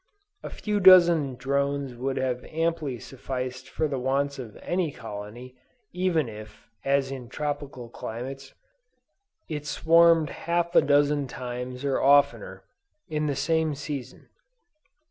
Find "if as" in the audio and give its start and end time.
6.27-7.11